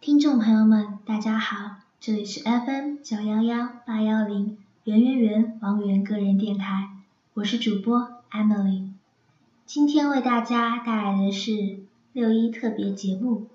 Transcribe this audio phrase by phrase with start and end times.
[0.00, 6.88] 听众朋友们，大家好，这里是 FM 九幺幺八幺零圆圆圆王源个人电台，
[7.34, 8.92] 我是主播 Emily，
[9.66, 11.80] 今天为大家带来的是
[12.14, 13.48] 六一特别节目。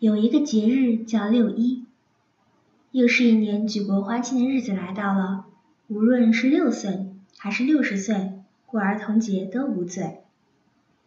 [0.00, 1.84] 有一个节日叫六一，
[2.90, 5.44] 又是一年举国欢庆的日子来到了，
[5.86, 7.06] 无论是六岁
[7.38, 10.22] 还是六十岁，过儿童节都无罪。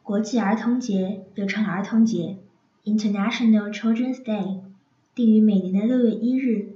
[0.04, 2.38] 国际儿童节又称儿童节
[2.84, 4.61] （International Children's Day），
[5.15, 6.75] 定于每年的六月一日，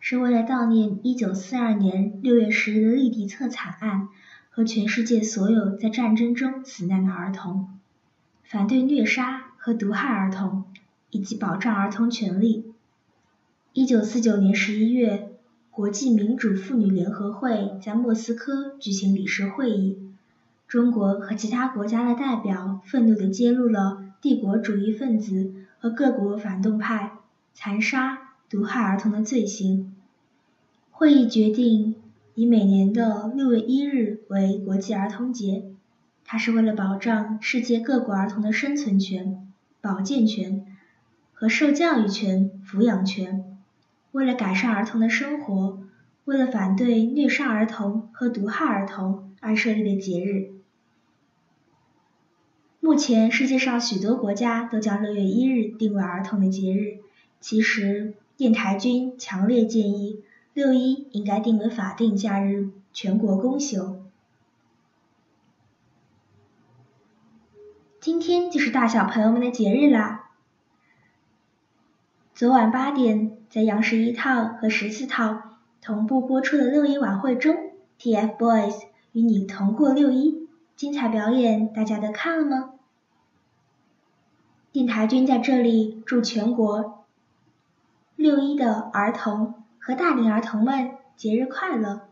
[0.00, 4.08] 是为了悼念一九四二年六月十日的利迪策惨案
[4.50, 7.68] 和全世界所有在战争中死难的儿童，
[8.44, 10.64] 反对虐杀和毒害儿童，
[11.10, 12.72] 以及保障儿童权利。
[13.72, 15.32] 一九四九年十一月，
[15.70, 19.98] 国际民主妇女联合会在莫斯科举行理事会议。
[20.68, 27.12] 中国和其他国家的代表愤怒地揭露了帝国主义分子和各国反动派
[27.54, 29.94] 残杀、毒害儿童的罪行。
[30.90, 31.94] 会议决定
[32.34, 35.66] 以每年的六月一日为国际儿童节，
[36.24, 39.46] 它是为了保障世界各国儿童的生存权、
[39.80, 40.66] 保健权
[41.32, 43.56] 和受教育权、抚养权，
[44.10, 45.84] 为了改善儿童的生活，
[46.24, 50.55] 为了反对虐杀儿童和毒害儿童而设立的节日。
[52.86, 57.00] 目前，世界上许多国家都将六月一日定为儿童的节日。
[57.40, 60.22] 其实，电台君强烈建议
[60.54, 63.96] 六一应该定为法定假日，全国公休。
[67.98, 70.30] 今天就是大小朋友们的节日啦！
[72.36, 82.74] 昨晚八点，在央视一套和十四套同步播出的六一晚会中，TFBOYS 与你同过六一，精彩表演大家都看了吗？
[84.76, 87.06] 电台君在这里祝全国
[88.14, 92.02] 六一的儿童和大龄儿童们节日快乐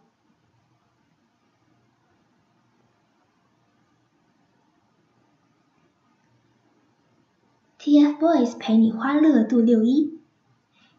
[7.78, 10.19] ！TFBOYS 陪你欢乐度六一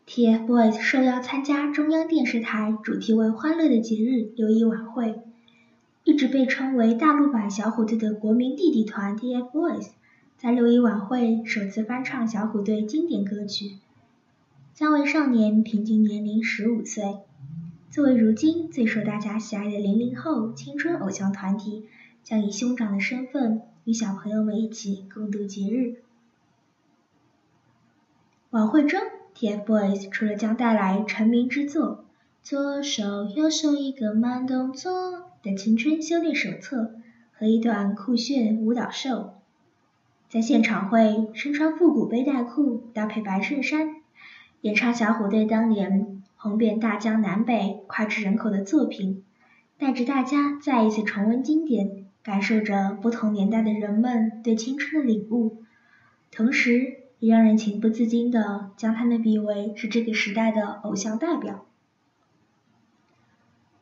[0.06, 5.23] ，TFBOYS 受邀参加中央电视台主题为欢乐的节日六一晚会，
[6.03, 9.89] 一直被称为大陆版小虎队的国民弟弟团 TFBOYS。
[10.38, 13.78] 在六一晚会首次翻唱小虎队经典歌曲，
[14.73, 17.19] 三位少年平均年龄十五岁。
[17.90, 21.85] 作为如今最受大家喜爱的零零后青春偶像团体，
[22.22, 26.01] 将以兄长的身份与小朋友们一起共度节日。
[28.50, 29.00] 晚会中
[29.35, 32.03] ，TFBOYS 除了将带来成名之作
[32.47, 34.91] 《左手右手一个慢动作》
[35.41, 36.95] 的青春修炼手册
[37.31, 39.34] 和一段酷炫舞蹈秀。
[40.35, 43.96] 在现场会身穿复古背带裤，搭配白衬衫，
[44.59, 49.24] 演唱小虎队当年红遍大江南北、脍炙人口的作品，
[49.78, 55.63] 带着大家再一次重温经典，感受着不同年代的人们对青春的领悟，
[56.31, 61.63] 同时也让人情不自禁地将他们比为是这个时代的偶像代表。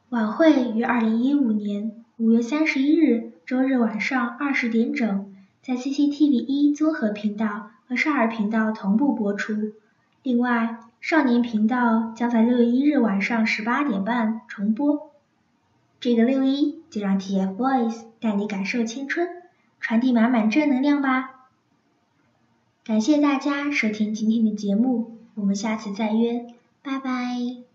[0.10, 5.33] 晚会于二零一五年五月三十一日周日晚上二十点整。
[5.64, 9.72] 在 CCTV 一综合频道和少儿频道同步播出，
[10.22, 15.10] 另外少年频道将在六月一日晚上十八点半重播。
[16.02, 19.26] 这个六一就让 TFBOYS 带你感受青春，
[19.80, 21.48] 传递满满正能量吧！
[22.84, 26.46] 感谢大家收听今天的节目，我们下次再约，
[26.82, 27.73] 拜拜。